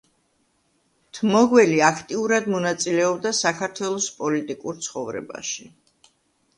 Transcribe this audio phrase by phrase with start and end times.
[1.17, 5.73] თმოგველი აქტიურად მონაწილეობდა საქართველოს პოლიტიკურ ცხოვრებაში.